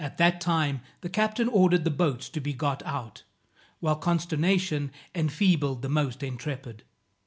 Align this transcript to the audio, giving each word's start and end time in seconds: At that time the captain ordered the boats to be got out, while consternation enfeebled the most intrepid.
At 0.03 0.17
that 0.17 0.41
time 0.41 0.81
the 1.01 1.09
captain 1.09 1.47
ordered 1.47 1.83
the 1.83 1.91
boats 1.91 2.27
to 2.29 2.39
be 2.39 2.53
got 2.53 2.81
out, 2.87 3.21
while 3.81 3.97
consternation 3.97 4.89
enfeebled 5.13 5.83
the 5.83 5.89
most 5.89 6.23
intrepid. 6.23 6.81